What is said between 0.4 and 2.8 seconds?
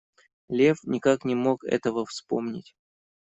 Лев никак не мог этого вспомнить.